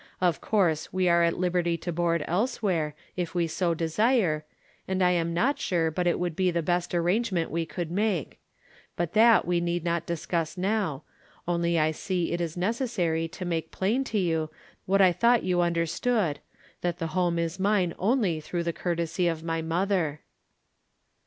Of 0.19 0.41
course 0.41 0.91
we 0.91 1.07
are 1.09 1.21
at 1.21 1.37
liberty 1.37 1.77
to 1.77 1.91
board 1.91 2.25
elsewhere, 2.27 2.95
if 3.15 3.35
we 3.35 3.45
so 3.45 3.75
desire, 3.75 4.43
and 4.87 5.03
I 5.03 5.11
am 5.11 5.31
not 5.31 5.59
sure 5.59 5.91
but 5.91 6.07
it 6.07 6.17
would 6.19 6.35
be 6.35 6.49
the 6.49 6.63
best 6.63 6.95
arrangement 6.95 7.51
we 7.51 7.67
could 7.67 7.91
make: 7.91 8.39
but 8.95 9.13
that 9.13 9.45
we 9.45 9.61
need 9.61 9.83
not 9.83 10.07
discuss 10.07 10.57
now, 10.57 11.03
only 11.47 11.77
I 11.77 11.91
see 11.91 12.31
it 12.31 12.41
is 12.41 12.57
necessary 12.57 13.27
to 13.27 13.45
make 13.45 13.69
plain 13.69 14.03
to 14.05 14.17
you 14.17 14.49
what 14.87 15.01
I 15.01 15.11
thought 15.11 15.43
you 15.43 15.61
under 15.61 15.85
stood, 15.85 16.39
that 16.81 16.97
the 16.97 17.07
home 17.13 17.37
is 17.37 17.59
mine 17.59 17.93
only 17.99 18.39
through 18.41 18.63
the 18.63 18.73
courtesy 18.73 19.27
of 19.27 19.43
my 19.43 19.61
mother." 19.61 20.21